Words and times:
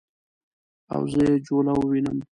او 0.93 1.01
زه 1.11 1.21
یې 1.29 1.35
جوله 1.47 1.73
ووینم 1.75 2.17